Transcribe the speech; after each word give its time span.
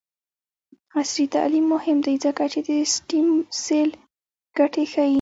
عصري 1.01 1.25
تعلیم 1.35 1.65
مهم 1.73 1.97
دی 2.05 2.15
ځکه 2.25 2.43
چې 2.51 2.59
د 2.67 2.69
سټیم 2.93 3.27
سیل 3.65 3.89
ګټې 4.57 4.85
ښيي. 4.91 5.09